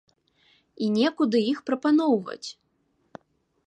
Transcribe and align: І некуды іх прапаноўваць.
І 0.85 0.87
некуды 0.95 1.43
іх 1.53 1.63
прапаноўваць. 1.71 2.45